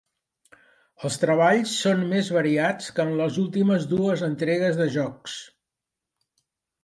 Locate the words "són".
1.81-1.99